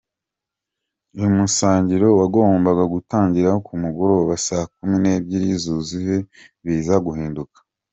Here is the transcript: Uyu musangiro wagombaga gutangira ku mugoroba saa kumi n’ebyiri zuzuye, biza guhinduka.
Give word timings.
Uyu 1.17 1.29
musangiro 1.37 2.07
wagombaga 2.19 2.83
gutangira 2.93 3.51
ku 3.65 3.73
mugoroba 3.81 4.33
saa 4.45 4.69
kumi 4.75 4.95
n’ebyiri 5.03 5.49
zuzuye, 5.63 6.17
biza 6.63 6.95
guhinduka. 7.05 7.57